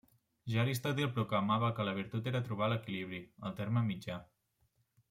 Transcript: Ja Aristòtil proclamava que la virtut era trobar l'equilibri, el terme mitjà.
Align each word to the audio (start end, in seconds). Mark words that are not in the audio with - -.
Ja 0.53 0.61
Aristòtil 0.63 1.11
proclamava 1.17 1.69
que 1.81 1.85
la 1.91 1.95
virtut 1.99 2.33
era 2.33 2.43
trobar 2.49 2.73
l'equilibri, 2.73 3.21
el 3.51 3.57
terme 3.63 3.89
mitjà. 3.93 4.23